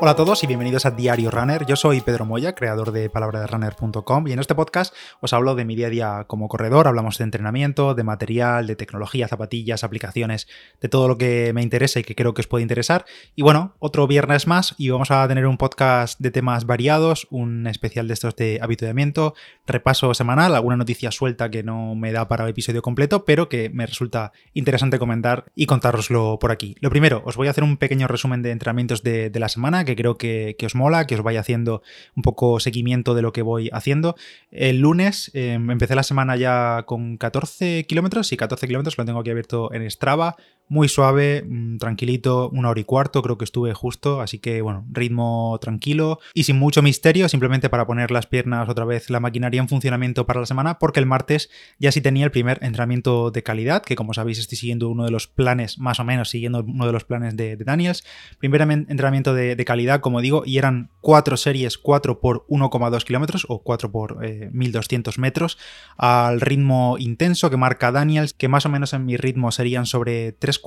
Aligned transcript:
Hola 0.00 0.10
a 0.10 0.16
todos 0.16 0.42
y 0.42 0.46
bienvenidos 0.48 0.86
a 0.86 0.90
Diario 0.90 1.30
Runner. 1.30 1.64
Yo 1.66 1.76
soy 1.76 2.00
Pedro 2.00 2.26
Moya, 2.26 2.54
creador 2.54 2.90
de 2.90 3.08
palabraderunner.com 3.08 4.26
y 4.26 4.32
en 4.32 4.38
este 4.40 4.54
podcast 4.54 4.92
os 5.20 5.32
hablo 5.32 5.54
de 5.54 5.64
mi 5.64 5.76
día 5.76 5.86
a 5.86 5.90
día 5.90 6.24
como 6.26 6.48
corredor, 6.48 6.88
hablamos 6.88 7.16
de 7.16 7.24
entrenamiento, 7.24 7.94
de 7.94 8.02
material, 8.02 8.66
de 8.66 8.76
tecnología, 8.76 9.28
zapatillas, 9.28 9.84
aplicaciones, 9.84 10.48
de 10.80 10.88
todo 10.88 11.06
lo 11.06 11.16
que 11.16 11.52
me 11.54 11.62
interesa 11.62 12.00
y 12.00 12.02
que 12.02 12.16
creo 12.16 12.34
que 12.34 12.42
os 12.42 12.48
puede 12.48 12.62
interesar. 12.62 13.06
Y 13.36 13.42
bueno, 13.42 13.76
otro 13.78 14.06
viernes 14.06 14.46
más 14.46 14.74
y 14.78 14.90
vamos 14.90 15.10
a 15.12 15.26
tener 15.28 15.46
un 15.46 15.56
podcast 15.56 16.18
de 16.20 16.32
temas 16.32 16.66
variados, 16.66 17.28
un 17.30 17.66
especial 17.68 18.08
de 18.08 18.14
estos 18.14 18.34
de 18.36 18.58
habituamiento, 18.60 19.34
repaso 19.66 20.12
semanal, 20.12 20.54
alguna 20.56 20.76
noticia 20.76 21.12
suelta 21.12 21.50
que 21.50 21.62
no 21.62 21.94
me 21.94 22.12
da 22.12 22.26
para 22.28 22.44
el 22.44 22.50
episodio 22.50 22.82
completo, 22.82 23.24
pero 23.24 23.48
que 23.48 23.70
me 23.70 23.86
resulta 23.86 24.32
interesante 24.54 24.98
comentar 24.98 25.46
y 25.54 25.66
contároslo 25.66 26.38
por 26.40 26.50
aquí. 26.50 26.74
Lo 26.80 26.90
primero, 26.90 27.22
os 27.24 27.36
voy 27.36 27.46
a 27.46 27.52
hacer 27.52 27.64
un 27.64 27.76
pequeño 27.76 28.08
resumen 28.08 28.42
de 28.42 28.50
entrenamientos 28.50 29.02
de, 29.02 29.30
de 29.30 29.40
la 29.40 29.48
semana 29.48 29.84
que 29.84 29.93
creo 29.96 30.16
que, 30.16 30.56
os 30.64 30.74
mola, 30.74 31.06
que 31.06 31.14
os 31.14 31.22
vaya 31.22 31.40
haciendo 31.40 31.82
un 32.16 32.22
poco 32.22 32.60
seguimiento 32.60 33.14
de 33.14 33.22
lo 33.22 33.32
que 33.32 33.42
voy 33.42 33.70
haciendo. 33.72 34.16
El 34.50 34.80
lunes 34.80 35.30
em, 35.34 35.70
empecé 35.70 35.94
la 35.94 36.02
semana 36.02 36.36
ya 36.36 36.84
con 36.86 37.16
14 37.16 37.84
kilómetros, 37.86 38.32
y 38.32 38.36
14 38.36 38.66
kilómetros 38.66 38.98
lo 38.98 39.04
tengo 39.04 39.20
aquí 39.20 39.30
abierto 39.30 39.72
en 39.72 39.88
Strava, 39.90 40.36
muy 40.68 40.88
suave, 40.88 41.44
mm, 41.46 41.78
tranquilito, 41.78 42.48
una 42.50 42.70
hora 42.70 42.80
y 42.80 42.84
cuarto 42.84 43.22
creo 43.22 43.36
que 43.36 43.44
estuve 43.44 43.74
justo, 43.74 44.20
así 44.20 44.38
que 44.38 44.62
bueno, 44.62 44.86
ritmo 44.90 45.58
tranquilo 45.60 46.20
y 46.32 46.44
sin 46.44 46.58
mucho 46.58 46.82
misterio, 46.82 47.28
simplemente 47.28 47.68
para 47.68 47.86
poner 47.86 48.10
las 48.10 48.26
piernas 48.26 48.68
otra 48.68 48.84
vez, 48.84 49.10
la 49.10 49.20
maquinaria 49.20 49.60
en 49.60 49.68
funcionamiento 49.68 50.26
para 50.26 50.40
la 50.40 50.46
semana, 50.46 50.78
porque 50.78 51.00
el 51.00 51.06
martes 51.06 51.50
ya 51.78 51.92
sí 51.92 52.00
tenía 52.00 52.24
el 52.24 52.30
primer 52.30 52.58
entrenamiento 52.62 53.30
de 53.30 53.42
calidad, 53.42 53.82
que 53.82 53.94
como 53.94 54.14
sabéis 54.14 54.38
estoy 54.38 54.56
siguiendo 54.56 54.88
uno 54.88 55.04
de 55.04 55.10
los 55.10 55.26
planes, 55.26 55.78
más 55.78 56.00
o 56.00 56.04
menos 56.04 56.30
siguiendo 56.30 56.64
uno 56.66 56.86
de 56.86 56.92
los 56.92 57.04
planes 57.04 57.36
de, 57.36 57.56
Daniels, 57.56 58.04
primer 58.38 58.62
entrenamiento 58.62 59.34
de, 59.34 59.64
calidad, 59.64 59.64
como 60.00 60.20
digo, 60.20 60.42
y 60.46 60.58
eran 60.58 60.90
cuatro 61.00 61.36
series, 61.36 61.78
4 61.78 62.20
por 62.20 62.46
1,2 62.48 63.04
kilómetros 63.04 63.46
o 63.48 63.62
4 63.62 63.92
por 63.92 64.18
1200 64.52 65.16
eh, 65.16 65.20
metros, 65.20 65.58
al 65.96 66.40
ritmo 66.40 66.96
intenso 66.98 67.50
que 67.50 67.56
marca 67.56 67.92
Daniels, 67.92 68.32
que 68.32 68.48
más 68.48 68.66
o 68.66 68.68
menos 68.68 68.92
en 68.92 69.04
mi 69.04 69.16
ritmo 69.16 69.52
serían 69.52 69.86
sobre 69.86 70.32
3 70.32 70.60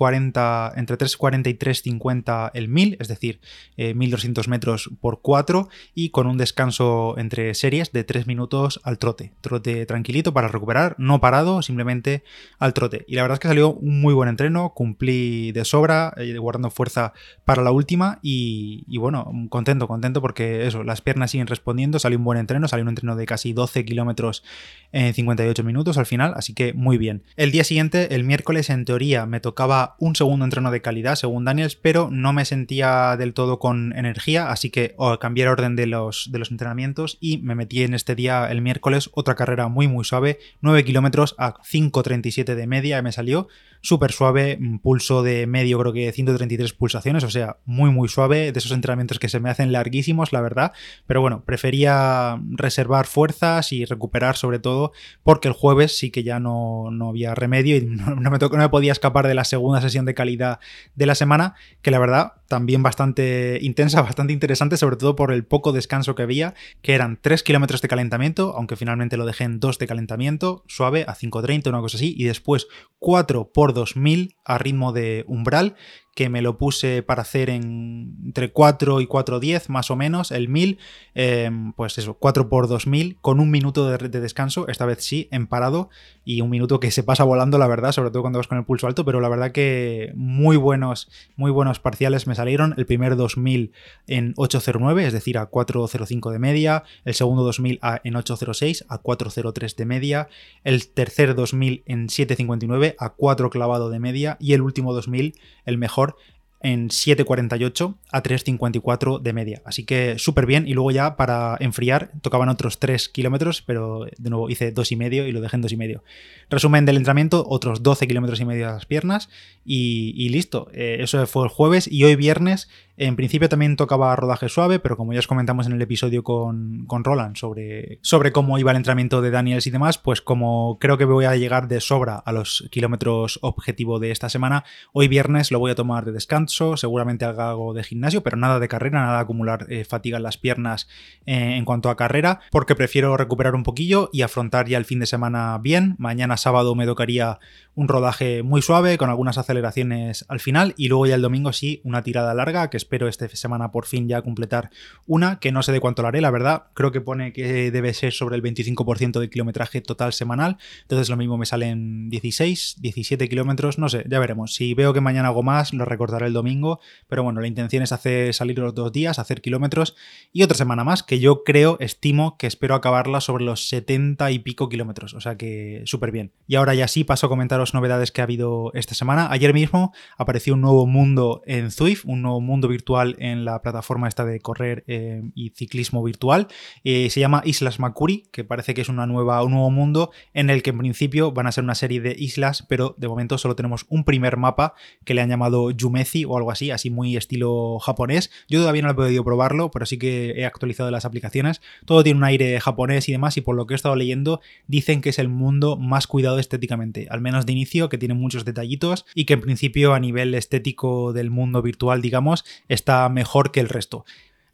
entre 0.76 0.98
3,40 0.98 1.50
y 1.50 1.54
3,50 1.54 2.52
el 2.54 2.68
1000, 2.68 2.98
es 3.00 3.08
decir, 3.08 3.40
1200 3.78 4.46
eh, 4.46 4.50
metros 4.50 4.90
por 5.02 5.22
4 5.22 5.70
y 5.96 6.10
con 6.10 6.28
un 6.28 6.38
descanso 6.38 7.16
entre 7.18 7.54
series 7.54 7.92
de 7.92 8.04
3 8.04 8.28
minutos 8.28 8.80
al 8.84 8.98
trote. 8.98 9.34
Trote 9.42 9.86
tranquilito 9.86 10.34
para 10.34 10.48
recuperar, 10.48 10.96
no 10.98 11.20
parado, 11.20 11.62
simplemente 11.62 12.24
al 12.60 12.74
trote. 12.74 13.06
Y 13.08 13.16
la 13.16 13.24
verdad 13.24 13.36
es 13.36 13.40
que 13.40 13.48
salió 13.48 13.74
un 13.74 14.02
muy 14.02 14.14
buen 14.14 14.30
entreno, 14.30 14.74
cumplí 14.74 15.52
de 15.52 15.66
sobra, 15.66 16.14
eh, 16.18 16.38
guardando 16.38 16.70
fuerza 16.70 17.14
para 17.46 17.64
la 17.64 17.72
última 17.72 18.20
y, 18.22 18.97
bueno, 18.98 19.32
contento, 19.50 19.88
contento 19.88 20.22
porque 20.22 20.68
eso, 20.68 20.84
las 20.84 21.02
piernas 21.02 21.32
siguen 21.32 21.48
respondiendo, 21.48 22.00
salió 22.00 22.18
un 22.18 22.26
buen 22.26 22.38
entreno, 22.38 22.68
salió 22.68 22.84
un 22.84 22.90
entreno 22.90 23.16
de 23.16 23.26
casi 23.26 23.54
12 23.54 23.86
kilómetros 23.86 24.44
en 24.92 25.14
58 25.14 25.64
minutos 25.64 25.98
al 25.98 26.06
final, 26.06 26.34
así 26.36 26.54
que 26.54 26.74
muy 26.74 26.98
bien. 26.98 27.24
El 27.36 27.52
día 27.52 27.64
siguiente, 27.64 28.16
el 28.16 28.24
miércoles, 28.24 28.70
en 28.70 28.86
teoría 28.86 29.26
me 29.26 29.40
tocaba 29.40 29.96
un 30.00 30.16
segundo 30.16 30.46
entreno 30.46 30.72
de 30.72 30.82
calidad, 30.82 31.16
según 31.16 31.46
Daniels, 31.46 31.76
pero 31.76 32.10
no 32.12 32.34
me 32.34 32.46
sentía 32.46 33.16
del 33.18 33.34
todo 33.34 33.60
con 33.60 33.94
energía, 33.96 34.50
así 34.52 34.70
que 34.70 34.96
cambié 35.20 35.44
el 35.44 35.50
orden 35.50 35.76
de 35.76 35.88
los, 35.88 36.30
de 36.32 36.40
los 36.40 36.52
entrenamientos 36.52 37.18
y 37.20 37.38
me 37.40 37.56
metí 37.56 37.84
en 37.84 37.94
este 37.94 38.16
día, 38.16 38.50
el 38.50 38.62
miércoles, 38.62 39.10
otra 39.14 39.36
carrera 39.36 39.68
muy 39.68 39.88
muy 39.88 40.04
suave, 40.04 40.40
9 40.62 40.84
kilómetros 40.84 41.36
a 41.38 41.56
5.37 41.56 42.56
de 42.56 42.68
media 42.68 43.02
me 43.02 43.12
salió, 43.12 43.48
súper 43.82 44.12
suave, 44.12 44.60
pulso 44.82 45.24
de 45.24 45.48
medio, 45.48 45.80
creo 45.80 45.94
que 45.94 46.12
133 46.12 46.74
pulsaciones, 46.74 47.24
o 47.24 47.30
sea, 47.30 47.58
muy 47.66 47.92
muy 47.92 48.10
suave, 48.10 48.52
de 48.52 48.60
esos 48.60 48.72
entrenamientos 48.72 48.87
que 49.20 49.30
se 49.30 49.40
me 49.40 49.50
hacen 49.50 49.72
larguísimos, 49.72 50.34
la 50.34 50.42
verdad, 50.42 50.72
pero 51.06 51.22
bueno, 51.22 51.44
prefería 51.46 52.40
reservar 52.52 53.06
fuerzas 53.06 53.72
y 53.72 53.86
recuperar 53.86 54.38
sobre 54.38 54.60
todo 54.60 54.92
porque 55.24 55.48
el 55.48 55.54
jueves 55.54 55.98
sí 55.98 56.12
que 56.12 56.24
ya 56.24 56.40
no, 56.40 56.90
había 57.10 57.36
remedio 57.36 57.78
y 57.78 57.82
no, 57.86 58.16
me 58.16 58.38
no 58.38 58.58
me 58.58 58.70
podía 58.70 58.92
escapar 58.92 59.28
de 59.28 59.34
la 59.34 59.44
segunda 59.44 59.82
sesión 59.82 60.06
de 60.06 60.14
calidad 60.14 60.60
de 60.96 61.06
la 61.06 61.16
semana, 61.16 61.56
que 61.82 61.92
la 61.92 62.00
verdad 62.00 62.34
también 62.48 62.84
bastante 62.84 63.60
intensa, 63.62 64.02
bastante 64.04 64.34
interesante, 64.34 64.78
sobre 64.78 64.98
todo 64.98 65.16
por 65.16 65.32
el 65.32 65.46
poco 65.46 65.72
descanso 65.72 66.16
que 66.16 66.24
había, 66.24 66.54
que 66.82 66.96
eran 66.96 67.20
3 67.22 67.44
kilómetros 67.44 67.82
de 67.82 67.88
calentamiento, 67.88 68.54
aunque 68.56 68.76
finalmente 68.76 69.18
lo 69.18 69.26
dejé 69.26 69.44
en 69.44 69.60
2 69.60 69.78
de 69.80 69.88
calentamiento, 69.88 70.64
suave, 70.68 71.06
a 71.08 71.16
5.30, 71.16 71.70
una 71.70 71.82
cosa 71.82 71.98
así, 71.98 72.16
y 72.18 72.26
después 72.26 72.68
4 73.00 73.52
por 73.54 73.74
2000 73.74 74.36
a 74.46 74.58
ritmo 74.58 74.94
de 74.94 75.26
umbral, 75.28 75.76
que 76.18 76.30
me 76.30 76.42
lo 76.42 76.58
puse 76.58 77.04
para 77.04 77.22
hacer 77.22 77.52
en 77.52 78.16
entre 78.26 78.52
4 78.52 79.02
y 79.02 79.06
4.10 79.06 79.70
más 79.70 79.92
o 79.92 79.96
menos, 79.96 80.32
el 80.32 80.50
1000, 80.50 80.80
em, 81.14 81.74
pues 81.74 82.00
eso, 82.00 82.16
4 82.16 82.50
por 82.50 82.68
2000 82.68 83.18
con 83.22 83.40
un 83.40 83.52
minuto 83.52 83.88
de, 83.88 84.10
descanso, 84.20 84.68
esta 84.68 84.88
vez 84.88 85.04
sí, 85.04 85.28
en 85.32 85.46
parado 85.46 85.92
y 86.26 86.42
un 86.42 86.50
minuto 86.50 86.80
que 86.80 86.90
se 86.90 87.04
pasa 87.04 87.24
volando, 87.24 87.60
la 87.60 87.68
verdad, 87.68 87.92
sobre 87.92 88.10
todo 88.10 88.24
cuando 88.24 88.40
vas 88.40 88.48
con 88.48 88.58
el 88.58 88.66
pulso 88.66 88.88
alto, 88.88 89.06
pero 89.06 89.22
la 89.22 89.30
verdad 89.30 89.52
que 89.52 90.12
muy 90.16 90.58
buenos, 90.58 91.08
muy 91.36 91.52
buenos 91.52 91.80
parciales 91.80 92.26
me 92.26 92.34
salieron, 92.34 92.74
el 92.78 92.88
primer 92.88 93.16
2000 93.16 93.72
en 94.08 94.34
8.09, 94.34 95.02
es 95.02 95.14
decir, 95.14 95.38
a 95.38 95.52
4.05 95.52 96.32
de 96.32 96.40
media, 96.40 96.84
el 97.06 97.14
segundo 97.14 97.44
2000 97.44 97.80
en 98.04 98.14
8.06 98.16 98.86
a 98.90 99.04
4.03 99.04 99.76
de 99.76 99.86
media, 99.86 100.30
el 100.64 100.88
tercer 100.88 101.36
2000 101.36 101.84
en 101.86 102.08
7.59 102.08 102.96
a 102.98 103.10
4 103.12 103.52
clavado 103.52 103.92
de 103.92 104.00
media 104.00 104.36
y 104.40 104.54
el 104.54 104.62
último 104.62 104.94
2000, 104.94 105.36
el 105.66 105.78
mejor, 105.78 106.07
mejor 106.08 106.37
en 106.60 106.90
7.48 106.90 107.96
a 108.12 108.24
3.54 108.24 109.22
de 109.22 109.34
media. 109.34 109.62
Así 109.66 109.86
que 109.86 110.18
súper 110.18 110.46
bien. 110.46 110.68
Y 110.68 110.74
luego 110.74 110.92
ya 110.92 111.16
para 111.16 111.58
enfriar 111.60 112.12
tocaban 112.22 112.50
otros 112.50 112.80
3 112.80 113.10
kilómetros, 113.10 113.62
pero 113.62 114.06
de 114.18 114.30
nuevo 114.30 114.50
hice 114.50 114.74
2,5 114.74 115.28
y 115.28 115.32
lo 115.32 115.42
dejé 115.42 115.58
en 115.58 115.64
2,5. 115.64 116.02
Resumen 116.50 116.86
del 116.86 116.98
entrenamiento, 116.98 117.46
otros 117.48 117.84
12 117.84 118.08
kilómetros 118.08 118.40
y 118.40 118.46
medio 118.46 118.70
a 118.70 118.74
las 118.74 118.86
piernas 118.86 119.30
y, 119.64 120.30
listo. 120.30 120.70
Eh, 120.74 120.98
eso 121.02 121.26
fue 121.28 121.44
el 121.44 121.50
jueves 121.50 121.92
y 121.92 122.04
hoy 122.04 122.16
viernes 122.16 122.70
en 122.98 123.16
principio 123.16 123.48
también 123.48 123.76
tocaba 123.76 124.16
rodaje 124.16 124.50
suave, 124.50 124.80
pero 124.80 124.98
como 124.98 125.14
ya 125.14 125.20
os 125.20 125.28
comentamos 125.28 125.68
en 125.68 125.74
el 125.74 125.82
episodio 125.82 126.24
con, 126.24 126.86
con 126.88 127.04
Roland 127.04 127.36
sobre, 127.36 128.00
sobre 128.02 128.32
cómo 128.32 128.58
iba 128.58 128.72
el 128.72 128.78
entrenamiento 128.78 129.22
de 129.22 129.30
Daniels 129.30 129.68
y 129.68 129.70
demás, 129.70 130.00
pues 130.00 130.20
como 130.20 130.80
creo 130.80 130.98
que 130.98 131.06
voy 131.06 131.26
a 131.26 131.36
llegar 131.36 131.68
de 131.68 131.80
sobra 131.80 132.16
a 132.16 132.32
los 132.32 132.68
kilómetros 132.72 133.38
objetivo 133.44 134.00
de 134.00 134.10
esta 134.10 134.30
semana, 134.30 134.64
hoy 134.94 135.08
viernes 135.08 135.52
lo 135.52 135.60
voy 135.60 135.72
a 135.72 135.76
tomar 135.76 136.06
de 136.06 136.12
descanso, 136.12 136.47
seguramente 136.48 137.26
haga 137.26 137.50
algo 137.50 137.74
de 137.74 137.84
gimnasio, 137.84 138.24
pero 138.24 138.38
nada 138.38 138.60
de 138.60 138.68
carrera, 138.68 139.02
nada 139.02 139.18
de 139.18 139.22
acumular 139.22 139.66
eh, 139.70 139.86
fatiga 139.86 140.18
en 140.18 140.24
las 140.24 140.38
piernas 140.38 140.88
eh, 141.26 141.56
en 141.58 141.66
cuanto 141.66 141.90
a 141.90 141.98
carrera, 141.98 142.40
porque 142.52 142.76
prefiero 142.76 143.18
recuperar 143.18 143.56
un 143.56 143.64
poquillo 143.64 144.10
y 144.14 144.22
afrontar 144.22 144.68
ya 144.68 144.78
el 144.78 144.86
fin 144.86 145.00
de 145.00 145.06
semana 145.06 145.58
bien. 145.58 145.96
Mañana 145.98 146.38
sábado 146.38 146.76
me 146.76 146.86
tocaría 146.86 147.40
un 147.78 147.88
rodaje 147.88 148.42
muy 148.42 148.64
suave 148.64 148.98
con 148.98 149.12
algunas 149.12 149.38
aceleraciones 149.38 150.26
al 150.30 150.40
final 150.40 150.74
y 150.78 150.88
luego 150.88 151.06
ya 151.06 151.14
el 151.14 151.22
domingo 151.22 151.54
sí 151.54 151.80
una 151.84 152.02
tirada 152.02 152.34
larga 152.34 152.72
que 152.72 152.78
espero 152.78 153.08
esta 153.08 153.30
semana 153.30 153.72
por 153.72 153.86
fin 153.86 154.08
ya 154.08 154.24
completar 154.24 154.72
una 155.06 155.38
que 155.40 155.52
no 155.52 155.62
sé 155.62 155.72
de 155.72 155.80
cuánto 155.80 156.02
la 156.02 156.08
haré 156.08 156.20
la 156.20 156.32
verdad 156.32 156.64
creo 156.74 156.92
que 156.92 157.02
pone 157.02 157.34
que 157.34 157.70
debe 157.70 157.94
ser 157.94 158.14
sobre 158.14 158.36
el 158.36 158.42
25% 158.42 159.20
de 159.20 159.30
kilometraje 159.30 159.82
total 159.82 160.12
semanal 160.12 160.58
entonces 160.82 161.08
lo 161.10 161.18
mismo 161.18 161.38
me 161.38 161.46
salen 161.46 162.10
16 162.10 162.78
17 162.82 163.30
kilómetros 163.30 163.78
no 163.78 163.90
sé 163.90 164.04
ya 164.10 164.18
veremos 164.18 164.56
si 164.56 164.74
veo 164.74 164.92
que 164.92 165.02
mañana 165.02 165.28
hago 165.28 165.44
más 165.44 165.72
lo 165.72 165.86
recordaré 165.86 166.26
el 166.26 166.34
domingo 166.38 166.80
pero 167.08 167.24
bueno 167.24 167.42
la 167.42 167.48
intención 167.48 167.84
es 167.84 167.92
hacer 167.92 168.34
salir 168.34 168.60
los 168.60 168.74
dos 168.74 168.92
días 168.92 169.20
hacer 169.20 169.42
kilómetros 169.42 169.96
y 170.32 170.44
otra 170.44 170.58
semana 170.58 170.84
más 170.84 171.04
que 171.04 171.20
yo 171.20 171.44
creo 171.44 171.78
estimo 171.80 172.38
que 172.38 172.48
espero 172.48 172.76
acabarla 172.76 173.22
sobre 173.22 173.44
los 173.44 173.68
70 173.68 174.32
y 174.32 174.40
pico 174.40 174.70
kilómetros 174.70 175.14
o 175.14 175.22
sea 175.22 175.38
que 175.38 175.82
súper 175.86 176.12
bien 176.12 176.32
y 176.48 176.56
ahora 176.56 176.74
ya 176.74 176.88
sí 176.88 177.04
paso 177.04 177.26
a 177.26 177.30
comentaros 177.30 177.74
novedades 177.74 178.12
que 178.12 178.22
ha 178.22 178.24
habido 178.24 178.72
esta 178.74 178.96
semana. 178.96 179.28
Ayer 179.32 179.54
mismo 179.54 179.94
apareció 180.18 180.54
un 180.54 180.62
nuevo 180.62 180.86
mundo 180.86 181.42
en 181.46 181.72
Zwift, 181.72 182.06
un 182.06 182.22
nuevo 182.22 182.42
mundo 182.42 182.68
virtual 182.68 183.16
en 183.20 183.46
la 183.46 183.62
plataforma 183.62 184.08
esta 184.08 184.26
de 184.26 184.40
correr 184.40 184.84
eh, 184.88 185.24
y 185.36 185.50
ciclismo 185.52 186.04
virtual. 186.04 186.48
Eh, 186.84 187.10
se 187.10 187.20
llama 187.20 187.42
Islas 187.46 187.80
Makuri, 187.80 188.28
que 188.32 188.44
parece 188.44 188.74
que 188.74 188.82
es 188.82 188.90
una 188.90 189.06
nueva, 189.08 189.44
un 189.44 189.52
nuevo 189.52 189.70
mundo 189.72 190.12
en 190.34 190.50
el 190.50 190.64
que 190.64 190.72
en 190.72 190.78
principio 190.78 191.32
van 191.32 191.48
a 191.48 191.52
ser 191.52 191.64
una 191.64 191.76
serie 191.76 192.02
de 192.02 192.16
islas, 192.18 192.66
pero 192.68 192.96
de 192.98 193.08
momento 193.08 193.38
solo 193.38 193.56
tenemos 193.56 193.86
un 193.90 194.04
primer 194.04 194.38
mapa 194.38 194.74
que 195.06 195.14
le 195.14 195.22
han 195.22 195.30
llamado 195.30 195.72
Yumezi 195.72 196.26
o 196.28 196.38
algo 196.38 196.52
así, 196.52 196.72
así 196.72 196.90
muy 196.90 197.18
estilo 197.18 197.80
japonés. 197.80 198.32
Yo 198.48 198.60
todavía 198.60 198.82
no 198.82 198.92
he 198.92 198.94
podido 198.94 199.24
probarlo, 199.24 199.72
pero 199.72 199.86
sí 199.86 199.98
que 199.98 200.32
he 200.38 200.46
actualizado 200.46 200.92
las 200.92 201.06
aplicaciones. 201.06 201.62
Todo 201.86 202.04
tiene 202.04 202.18
un 202.18 202.24
aire 202.24 202.60
japonés 202.60 203.10
y 203.10 203.12
demás, 203.12 203.38
y 203.38 203.42
por 203.42 203.56
lo 203.56 203.68
que 203.68 203.74
he 203.74 203.76
estado 203.76 203.96
leyendo, 203.96 204.42
dicen 204.68 205.02
que 205.02 205.10
es 205.10 205.20
el 205.20 205.30
mundo 205.30 205.78
más 205.78 206.08
cuidado 206.08 206.40
estéticamente, 206.40 207.08
al 207.10 207.22
menos 207.22 207.46
de 207.46 207.54
inicio, 207.54 207.90
que 207.90 207.98
tiene 207.98 208.14
muchos 208.14 208.46
detallitos 208.46 209.06
y 209.16 209.26
que 209.26 209.34
en 209.34 209.42
principio 209.42 209.94
a 209.94 210.00
nivel 210.00 210.34
estético 210.34 211.14
del 211.14 211.30
mundo 211.30 211.62
virtual, 211.62 212.02
digamos, 212.02 212.46
está 212.68 213.08
mejor 213.10 213.52
que 213.52 213.60
el 213.60 213.70
resto. 213.70 214.06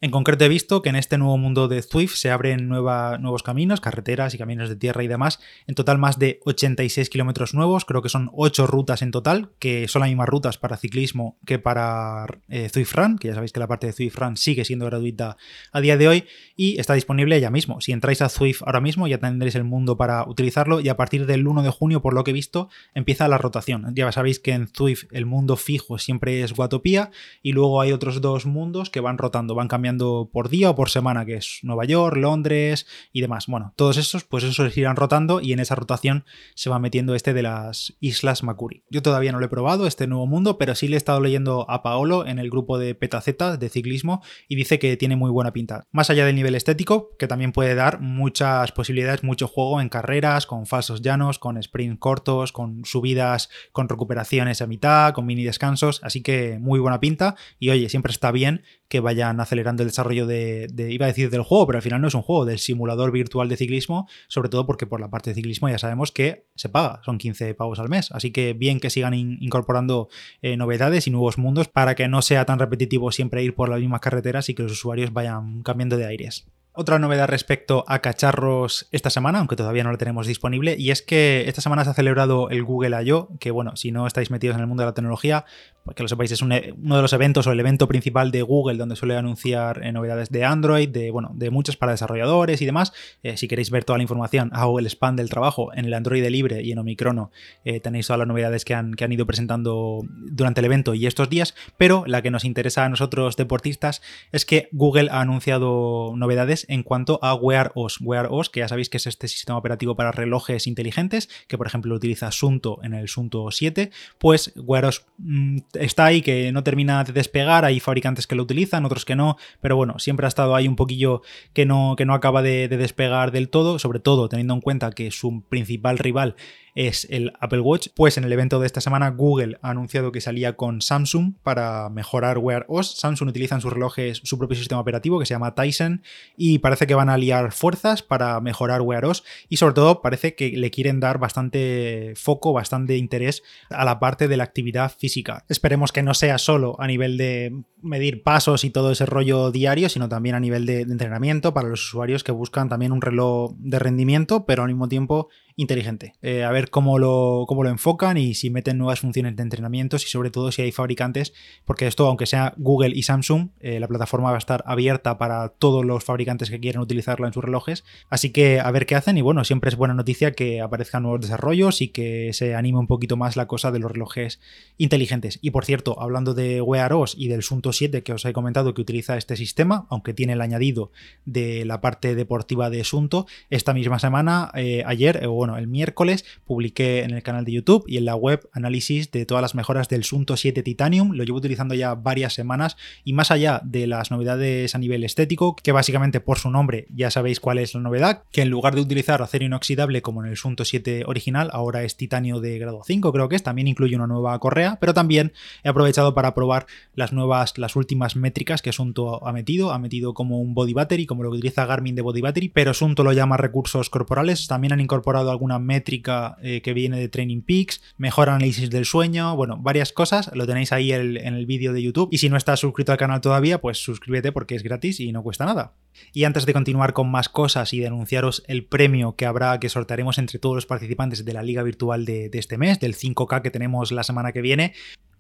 En 0.03 0.11
concreto 0.11 0.43
he 0.43 0.49
visto 0.49 0.81
que 0.81 0.89
en 0.89 0.97
este 0.97 1.17
nuevo 1.17 1.37
mundo 1.37 1.69
de 1.69 1.81
Zwift 1.81 2.15
se 2.15 2.29
abren 2.29 2.67
nuevos 2.67 3.41
caminos, 3.41 3.79
carreteras 3.79 4.33
y 4.33 4.37
caminos 4.37 4.67
de 4.67 4.75
tierra 4.75 5.01
y 5.01 5.07
demás. 5.07 5.39
En 5.65 5.75
total 5.75 5.97
más 5.97 6.19
de 6.19 6.41
86 6.43 7.09
kilómetros 7.09 7.53
nuevos, 7.53 7.85
creo 7.85 8.01
que 8.01 8.09
son 8.09 8.29
8 8.33 8.67
rutas 8.67 9.01
en 9.01 9.11
total, 9.11 9.51
que 9.59 9.87
son 9.87 10.01
las 10.01 10.09
mismas 10.09 10.27
rutas 10.27 10.57
para 10.57 10.75
ciclismo 10.75 11.37
que 11.45 11.57
para 11.57 12.25
eh, 12.49 12.67
Zwift 12.67 12.93
Run, 12.95 13.17
que 13.17 13.29
ya 13.29 13.35
sabéis 13.35 13.53
que 13.53 13.61
la 13.61 13.67
parte 13.67 13.87
de 13.87 13.93
Zwift 13.93 14.17
Run 14.17 14.35
sigue 14.35 14.65
siendo 14.65 14.85
gratuita 14.87 15.37
a 15.71 15.79
día 15.79 15.95
de 15.95 16.09
hoy 16.09 16.25
y 16.57 16.81
está 16.81 16.95
disponible 16.95 17.39
ya 17.39 17.49
mismo. 17.49 17.79
Si 17.79 17.93
entráis 17.93 18.21
a 18.21 18.27
Zwift 18.27 18.61
ahora 18.65 18.81
mismo 18.81 19.07
ya 19.07 19.19
tendréis 19.19 19.55
el 19.55 19.63
mundo 19.63 19.95
para 19.95 20.27
utilizarlo 20.27 20.81
y 20.81 20.89
a 20.89 20.97
partir 20.97 21.25
del 21.27 21.47
1 21.47 21.63
de 21.63 21.69
junio, 21.69 22.01
por 22.01 22.13
lo 22.13 22.25
que 22.25 22.31
he 22.31 22.33
visto, 22.33 22.67
empieza 22.93 23.29
la 23.29 23.37
rotación. 23.37 23.93
Ya 23.95 24.11
sabéis 24.11 24.41
que 24.41 24.51
en 24.51 24.67
Zwift 24.67 25.05
el 25.13 25.25
mundo 25.25 25.55
fijo 25.55 25.97
siempre 25.97 26.43
es 26.43 26.51
Guatopía 26.51 27.09
y 27.41 27.53
luego 27.53 27.79
hay 27.79 27.93
otros 27.93 28.19
dos 28.19 28.45
mundos 28.45 28.89
que 28.89 28.99
van 28.99 29.17
rotando, 29.17 29.55
van 29.55 29.69
cambiando 29.69 29.92
por 29.99 30.49
día 30.49 30.69
o 30.69 30.75
por 30.75 30.89
semana, 30.89 31.25
que 31.25 31.35
es 31.35 31.59
Nueva 31.63 31.85
York, 31.85 32.17
Londres 32.17 32.87
y 33.11 33.21
demás. 33.21 33.47
Bueno, 33.47 33.73
todos 33.75 33.97
esos, 33.97 34.23
pues 34.23 34.43
esos 34.43 34.75
irán 34.77 34.95
rotando 34.95 35.41
y 35.41 35.53
en 35.53 35.59
esa 35.59 35.75
rotación 35.75 36.25
se 36.55 36.69
va 36.69 36.79
metiendo 36.79 37.15
este 37.15 37.33
de 37.33 37.43
las 37.43 37.95
Islas 37.99 38.43
Makuri. 38.43 38.83
Yo 38.89 39.01
todavía 39.01 39.31
no 39.31 39.39
lo 39.39 39.45
he 39.45 39.49
probado, 39.49 39.87
este 39.87 40.07
nuevo 40.07 40.27
mundo, 40.27 40.57
pero 40.57 40.75
sí 40.75 40.87
le 40.87 40.95
he 40.95 40.97
estado 40.97 41.19
leyendo 41.21 41.69
a 41.69 41.83
Paolo 41.83 42.25
en 42.25 42.39
el 42.39 42.49
grupo 42.49 42.77
de 42.77 42.95
Petaceta 42.95 43.57
de 43.57 43.69
ciclismo 43.69 44.21
y 44.47 44.55
dice 44.55 44.79
que 44.79 44.97
tiene 44.97 45.15
muy 45.15 45.31
buena 45.31 45.53
pinta. 45.53 45.87
Más 45.91 46.09
allá 46.09 46.25
del 46.25 46.35
nivel 46.35 46.55
estético, 46.55 47.15
que 47.17 47.27
también 47.27 47.51
puede 47.51 47.75
dar 47.75 47.99
muchas 47.99 48.71
posibilidades, 48.71 49.23
mucho 49.23 49.47
juego 49.47 49.81
en 49.81 49.89
carreras, 49.89 50.45
con 50.45 50.65
falsos 50.65 51.01
llanos, 51.01 51.39
con 51.39 51.57
sprint 51.57 51.99
cortos, 51.99 52.51
con 52.51 52.85
subidas, 52.85 53.49
con 53.71 53.89
recuperaciones 53.89 54.61
a 54.61 54.67
mitad, 54.67 55.13
con 55.13 55.25
mini 55.25 55.43
descansos, 55.43 55.99
así 56.03 56.21
que 56.21 56.57
muy 56.59 56.79
buena 56.79 56.99
pinta 56.99 57.35
y 57.59 57.69
oye, 57.69 57.89
siempre 57.89 58.11
está 58.11 58.31
bien 58.31 58.63
que 58.87 58.99
vayan 58.99 59.39
acelerando 59.39 59.82
el 59.83 59.89
desarrollo 59.89 60.25
de, 60.25 60.67
iba 60.89 61.05
a 61.05 61.07
decir 61.07 61.29
del 61.29 61.43
juego, 61.43 61.67
pero 61.67 61.77
al 61.77 61.83
final 61.83 62.01
no 62.01 62.07
es 62.07 62.15
un 62.15 62.21
juego, 62.21 62.45
del 62.45 62.59
simulador 62.59 63.11
virtual 63.11 63.49
de 63.49 63.57
ciclismo, 63.57 64.07
sobre 64.27 64.49
todo 64.49 64.65
porque 64.65 64.87
por 64.87 64.99
la 64.99 65.09
parte 65.09 65.29
de 65.29 65.35
ciclismo 65.35 65.69
ya 65.69 65.77
sabemos 65.77 66.11
que 66.11 66.47
se 66.55 66.69
paga, 66.69 67.01
son 67.03 67.17
15 67.17 67.53
pavos 67.53 67.79
al 67.79 67.89
mes, 67.89 68.11
así 68.11 68.31
que 68.31 68.53
bien 68.53 68.79
que 68.79 68.89
sigan 68.89 69.13
incorporando 69.13 70.09
eh, 70.41 70.57
novedades 70.57 71.07
y 71.07 71.11
nuevos 71.11 71.37
mundos 71.37 71.67
para 71.67 71.95
que 71.95 72.07
no 72.07 72.21
sea 72.21 72.45
tan 72.45 72.59
repetitivo 72.59 73.11
siempre 73.11 73.43
ir 73.43 73.55
por 73.55 73.69
las 73.69 73.79
mismas 73.79 74.01
carreteras 74.01 74.49
y 74.49 74.55
que 74.55 74.63
los 74.63 74.71
usuarios 74.71 75.13
vayan 75.13 75.61
cambiando 75.63 75.97
de 75.97 76.05
aires. 76.05 76.47
Otra 76.75 76.97
novedad 76.97 77.27
respecto 77.27 77.85
a 77.87 77.99
cacharros 77.99 78.87
esta 78.91 79.11
semana, 79.11 79.37
aunque 79.37 79.55
todavía 79.55 79.83
no 79.83 79.91
lo 79.91 79.99
tenemos 79.99 80.25
disponible, 80.25 80.75
y 80.75 80.89
es 80.89 81.03
que 81.03 81.43
esta 81.47 81.61
semana 81.61 81.83
se 81.83 81.91
ha 81.91 81.93
celebrado 81.93 82.49
el 82.49 82.63
Google 82.63 82.99
I.O., 83.03 83.29
que 83.39 83.51
bueno, 83.51 83.75
si 83.75 83.91
no 83.91 84.07
estáis 84.07 84.31
metidos 84.31 84.55
en 84.55 84.61
el 84.61 84.67
mundo 84.67 84.81
de 84.81 84.87
la 84.87 84.95
tecnología, 84.95 85.45
pues 85.83 85.95
que 85.95 86.03
lo 86.03 86.09
sepáis, 86.09 86.31
es 86.31 86.41
uno 86.41 86.55
de 86.55 87.01
los 87.01 87.13
eventos 87.13 87.45
o 87.45 87.51
el 87.51 87.59
evento 87.59 87.87
principal 87.87 88.31
de 88.31 88.41
Google 88.41 88.77
donde 88.77 88.95
suele 88.95 89.17
anunciar 89.17 89.83
eh, 89.83 89.91
novedades 89.91 90.29
de 90.29 90.45
Android, 90.45 90.89
de 90.89 91.11
bueno, 91.11 91.31
de 91.35 91.49
muchos 91.49 91.75
para 91.77 91.91
desarrolladores 91.91 92.61
y 92.61 92.65
demás. 92.65 92.93
Eh, 93.21 93.37
si 93.37 93.47
queréis 93.47 93.69
ver 93.69 93.83
toda 93.83 93.97
la 93.97 94.03
información, 94.03 94.49
hago 94.53 94.79
el 94.79 94.87
spam 94.87 95.15
del 95.15 95.29
trabajo 95.29 95.73
en 95.73 95.85
el 95.85 95.93
Android 95.93 96.25
libre 96.27 96.63
y 96.63 96.71
en 96.71 96.79
Omicrono, 96.79 97.31
eh, 97.65 97.81
tenéis 97.81 98.07
todas 98.07 98.19
las 98.19 98.27
novedades 98.27 98.63
que 98.65 98.73
han, 98.73 98.93
que 98.93 99.03
han 99.03 99.11
ido 99.11 99.25
presentando 99.25 100.01
durante 100.09 100.61
el 100.61 100.65
evento 100.65 100.93
y 100.93 101.05
estos 101.05 101.29
días, 101.29 101.53
pero 101.77 102.03
la 102.07 102.21
que 102.21 102.31
nos 102.31 102.45
interesa 102.45 102.85
a 102.85 102.89
nosotros 102.89 103.35
deportistas 103.35 104.01
es 104.31 104.45
que 104.45 104.69
Google 104.71 105.09
ha 105.11 105.19
anunciado 105.19 106.13
novedades 106.15 106.62
en 106.69 106.83
cuanto 106.83 107.19
a 107.21 107.33
Wear 107.35 107.71
OS. 107.75 107.99
Wear 108.01 108.27
OS, 108.29 108.49
que 108.49 108.61
ya 108.61 108.67
sabéis 108.67 108.89
que 108.89 108.97
es 108.97 109.07
este 109.07 109.27
sistema 109.27 109.57
operativo 109.57 109.95
para 109.95 110.11
relojes 110.11 110.67
inteligentes, 110.67 111.29
que 111.47 111.57
por 111.57 111.67
ejemplo 111.67 111.95
utiliza 111.95 112.31
Sunto 112.31 112.79
en 112.83 112.93
el 112.93 113.07
Sunto 113.07 113.49
7, 113.51 113.91
pues 114.17 114.53
Wear 114.55 114.85
OS 114.85 115.05
mm, 115.17 115.57
está 115.73 116.05
ahí 116.05 116.21
que 116.21 116.51
no 116.51 116.63
termina 116.63 117.03
de 117.03 117.13
despegar, 117.13 117.65
hay 117.65 117.79
fabricantes 117.79 118.27
que 118.27 118.35
lo 118.35 118.43
utilizan, 118.43 118.85
otros 118.85 119.05
que 119.05 119.15
no, 119.15 119.37
pero 119.61 119.75
bueno, 119.75 119.99
siempre 119.99 120.25
ha 120.25 120.29
estado 120.29 120.55
ahí 120.55 120.67
un 120.67 120.75
poquillo 120.75 121.21
que 121.53 121.65
no, 121.65 121.95
que 121.97 122.05
no 122.05 122.13
acaba 122.13 122.41
de 122.41 122.67
despegar 122.67 123.31
del 123.31 123.49
todo, 123.49 123.79
sobre 123.79 123.99
todo 123.99 124.29
teniendo 124.29 124.53
en 124.53 124.61
cuenta 124.61 124.91
que 124.91 125.11
su 125.11 125.43
principal 125.49 125.97
rival 125.97 126.35
es 126.75 127.07
el 127.09 127.33
Apple 127.39 127.59
Watch. 127.59 127.89
Pues 127.95 128.17
en 128.17 128.23
el 128.23 128.33
evento 128.33 128.59
de 128.59 128.65
esta 128.65 128.81
semana 128.81 129.09
Google 129.09 129.57
ha 129.61 129.71
anunciado 129.71 130.11
que 130.11 130.21
salía 130.21 130.55
con 130.55 130.81
Samsung 130.81 131.33
para 131.43 131.89
mejorar 131.89 132.37
Wear 132.37 132.65
OS. 132.67 132.97
Samsung 132.97 133.29
utiliza 133.29 133.55
en 133.55 133.61
sus 133.61 133.73
relojes 133.73 134.21
su 134.23 134.37
propio 134.37 134.57
sistema 134.57 134.81
operativo 134.81 135.19
que 135.19 135.25
se 135.25 135.33
llama 135.33 135.55
Tyson 135.55 136.01
y 136.37 136.59
parece 136.59 136.87
que 136.87 136.95
van 136.95 137.09
a 137.09 137.17
liar 137.17 137.51
fuerzas 137.51 138.03
para 138.03 138.39
mejorar 138.41 138.81
Wear 138.81 139.05
OS 139.05 139.23
y 139.49 139.57
sobre 139.57 139.75
todo 139.75 140.01
parece 140.01 140.35
que 140.35 140.49
le 140.49 140.71
quieren 140.71 140.99
dar 140.99 141.19
bastante 141.19 142.13
foco, 142.15 142.53
bastante 142.53 142.97
interés 142.97 143.43
a 143.69 143.85
la 143.85 143.99
parte 143.99 144.27
de 144.27 144.37
la 144.37 144.43
actividad 144.43 144.91
física. 144.97 145.45
Esperemos 145.49 145.91
que 145.91 146.03
no 146.03 146.13
sea 146.13 146.37
solo 146.37 146.75
a 146.79 146.87
nivel 146.87 147.17
de 147.17 147.63
medir 147.83 148.23
pasos 148.23 148.63
y 148.63 148.69
todo 148.69 148.91
ese 148.91 149.05
rollo 149.05 149.51
diario, 149.51 149.89
sino 149.89 150.09
también 150.09 150.35
a 150.35 150.39
nivel 150.39 150.65
de, 150.65 150.81
entrenamiento 150.81 151.53
para 151.53 151.67
los 151.67 151.85
usuarios 151.85 152.23
que 152.23 152.31
buscan 152.31 152.69
también 152.69 152.91
un 152.91 153.01
reloj 153.01 153.53
de 153.57 153.79
rendimiento, 153.79 154.45
pero 154.45 154.63
al 154.63 154.69
mismo 154.69 154.87
tiempo 154.87 155.29
inteligente. 155.55 156.13
Eh, 156.21 156.43
a 156.43 156.51
ver 156.51 156.69
cómo 156.69 156.99
lo, 156.99 157.45
cómo 157.47 157.63
lo 157.63 157.69
enfocan 157.69 158.17
y 158.17 158.33
si 158.33 158.49
meten 158.49 158.77
nuevas 158.77 158.99
funciones 158.99 159.35
de 159.35 159.43
entrenamiento 159.43 159.97
y 159.97 159.99
sobre 159.99 160.31
todo 160.31 160.51
si 160.51 160.61
hay 160.61 160.71
fabricantes, 160.71 161.33
porque 161.65 161.87
esto, 161.87 162.07
aunque 162.07 162.25
sea 162.25 162.53
Google 162.57 162.91
y 162.95 163.03
Samsung, 163.03 163.49
eh, 163.59 163.79
la 163.79 163.87
plataforma 163.87 164.29
va 164.29 164.35
a 164.35 164.39
estar 164.39 164.63
abierta 164.65 165.17
para 165.17 165.49
todos 165.49 165.85
los 165.85 166.03
fabricantes 166.03 166.49
que 166.49 166.59
quieran 166.59 166.81
utilizarla 166.81 167.27
en 167.27 167.33
sus 167.33 167.43
relojes. 167.43 167.83
Así 168.09 168.31
que 168.31 168.59
a 168.59 168.71
ver 168.71 168.85
qué 168.85 168.95
hacen 168.95 169.17
y 169.17 169.21
bueno, 169.21 169.43
siempre 169.43 169.69
es 169.69 169.75
buena 169.75 169.93
noticia 169.93 170.31
que 170.31 170.61
aparezcan 170.61 171.03
nuevos 171.03 171.21
desarrollos 171.21 171.81
y 171.81 171.89
que 171.89 172.31
se 172.33 172.55
anime 172.55 172.79
un 172.79 172.87
poquito 172.87 173.17
más 173.17 173.35
la 173.35 173.47
cosa 173.47 173.71
de 173.71 173.79
los 173.79 173.91
relojes 173.91 174.39
inteligentes. 174.77 175.39
Y 175.41 175.51
por 175.51 175.65
cierto, 175.65 176.01
hablando 176.01 176.33
de 176.33 176.61
Wear 176.61 176.93
OS 176.93 177.15
y 177.17 177.27
del 177.27 177.43
Sunto 177.43 177.73
7 177.73 178.03
que 178.03 178.13
os 178.13 178.25
he 178.25 178.33
comentado 178.33 178.73
que 178.73 178.81
utiliza 178.81 179.17
este 179.17 179.35
sistema, 179.35 179.85
aunque 179.89 180.13
tiene 180.13 180.33
el 180.33 180.41
añadido 180.41 180.91
de 181.25 181.65
la 181.65 181.81
parte 181.81 182.15
deportiva 182.15 182.69
de 182.69 182.83
Sunto, 182.83 183.27
esta 183.49 183.73
misma 183.73 183.99
semana, 183.99 184.51
eh, 184.55 184.83
ayer, 184.85 185.25
o 185.27 185.42
bueno, 185.43 185.57
el 185.57 185.67
miércoles 185.67 186.23
publiqué 186.45 187.03
en 187.03 187.11
el 187.11 187.21
canal 187.21 187.43
de 187.43 187.51
YouTube 187.51 187.83
y 187.85 187.97
en 187.97 188.05
la 188.05 188.15
web 188.15 188.47
análisis 188.53 189.11
de 189.11 189.25
todas 189.25 189.41
las 189.41 189.55
mejoras 189.55 189.89
del 189.89 190.05
Sunto 190.05 190.37
7 190.37 190.63
Titanium. 190.63 191.11
Lo 191.11 191.25
llevo 191.25 191.39
utilizando 191.39 191.75
ya 191.75 191.95
varias 191.95 192.33
semanas 192.33 192.77
y 193.03 193.11
más 193.11 193.29
allá 193.29 193.59
de 193.65 193.85
las 193.85 194.09
novedades 194.09 194.73
a 194.73 194.77
nivel 194.77 195.03
estético, 195.03 195.57
que 195.57 195.73
básicamente 195.73 196.21
por 196.21 196.39
su 196.39 196.49
nombre 196.49 196.87
ya 196.95 197.11
sabéis 197.11 197.41
cuál 197.41 197.57
es 197.57 197.73
la 197.73 197.81
novedad, 197.81 198.23
que 198.31 198.41
en 198.41 198.49
lugar 198.49 198.73
de 198.73 198.79
utilizar 198.79 199.21
acero 199.21 199.43
inoxidable 199.43 200.01
como 200.01 200.23
en 200.23 200.29
el 200.29 200.37
Sunto 200.37 200.63
7 200.63 201.03
original, 201.07 201.49
ahora 201.51 201.83
es 201.83 201.97
titanio 201.97 202.39
de 202.39 202.57
grado 202.57 202.81
5 202.85 203.11
creo 203.11 203.27
que 203.27 203.35
es, 203.35 203.43
también 203.43 203.67
incluye 203.67 203.97
una 203.97 204.07
nueva 204.07 204.39
correa, 204.39 204.77
pero 204.79 204.93
también 204.93 205.33
he 205.65 205.67
aprovechado 205.67 206.13
para 206.13 206.33
probar 206.33 206.67
las 206.95 207.11
nuevas, 207.11 207.57
las 207.57 207.75
últimas 207.75 208.15
métricas 208.15 208.61
que 208.61 208.71
Sunto 208.71 209.27
ha 209.27 209.33
metido, 209.33 209.73
ha 209.73 209.79
metido 209.79 210.13
como 210.13 210.39
un 210.39 210.53
body 210.53 210.71
battery, 210.71 211.05
como 211.05 211.23
lo 211.23 211.31
que 211.31 211.39
utiliza 211.39 211.65
Garmin 211.65 211.95
de 211.95 212.01
body 212.01 212.21
battery, 212.21 212.47
pero 212.47 212.73
Sunto 212.73 213.03
lo 213.03 213.11
llama 213.11 213.35
recursos 213.35 213.89
corporales, 213.89 214.47
también 214.47 214.71
han 214.71 214.79
incorporado 214.79 215.32
alguna 215.33 215.59
métrica 215.59 216.37
eh, 216.41 216.61
que 216.61 216.73
viene 216.73 216.99
de 216.99 217.09
Training 217.09 217.41
Peaks, 217.41 217.81
mejor 217.97 218.29
análisis 218.29 218.69
del 218.69 218.85
sueño, 218.85 219.35
bueno, 219.35 219.57
varias 219.57 219.91
cosas. 219.91 220.31
Lo 220.33 220.47
tenéis 220.47 220.71
ahí 220.71 220.93
en 220.93 221.17
el 221.17 221.45
vídeo 221.45 221.73
de 221.73 221.81
YouTube. 221.81 222.09
Y 222.11 222.19
si 222.19 222.29
no 222.29 222.37
estás 222.37 222.61
suscrito 222.61 222.91
al 222.91 222.97
canal 222.97 223.21
todavía, 223.21 223.59
pues 223.59 223.77
suscríbete 223.83 224.31
porque 224.31 224.55
es 224.55 224.63
gratis 224.63 224.99
y 224.99 225.11
no 225.11 225.23
cuesta 225.23 225.45
nada. 225.45 225.73
Y 226.13 226.23
antes 226.23 226.45
de 226.45 226.53
continuar 226.53 226.93
con 226.93 227.11
más 227.11 227.29
cosas 227.29 227.73
y 227.73 227.79
de 227.79 227.87
anunciaros 227.87 228.43
el 228.47 228.65
premio 228.65 229.15
que 229.15 229.25
habrá, 229.25 229.59
que 229.59 229.69
sortearemos 229.69 230.17
entre 230.17 230.39
todos 230.39 230.55
los 230.55 230.65
participantes 230.65 231.25
de 231.25 231.33
la 231.33 231.43
liga 231.43 231.63
virtual 231.63 232.05
de 232.05 232.29
este 232.33 232.57
mes, 232.57 232.79
del 232.79 232.95
5K 232.95 233.41
que 233.41 233.51
tenemos 233.51 233.91
la 233.91 234.03
semana 234.03 234.31
que 234.31 234.41
viene, 234.41 234.73